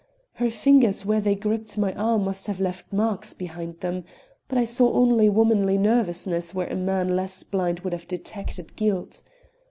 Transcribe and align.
Her 0.41 0.49
fingers 0.49 1.05
where 1.05 1.21
they 1.21 1.35
gripped 1.35 1.77
my 1.77 1.93
arm 1.93 2.23
must 2.23 2.47
have 2.47 2.59
left 2.59 2.91
marks 2.91 3.35
behind 3.35 3.81
them. 3.81 4.03
But 4.47 4.57
I 4.57 4.63
saw 4.63 4.91
only 4.93 5.29
womanly 5.29 5.77
nervousness 5.77 6.55
where 6.55 6.69
a 6.69 6.75
man 6.75 7.15
less 7.15 7.43
blind 7.43 7.81
would 7.81 7.93
have 7.93 8.07
detected 8.07 8.75
guilt. 8.75 9.21